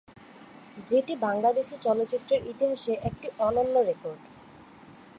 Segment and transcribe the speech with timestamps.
[0.87, 4.21] যেটি বাংলাদেশি চলচ্চিত্রের ইতিহাসে একটি অনন্য রেকর্ড।